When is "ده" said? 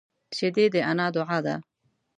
1.45-1.55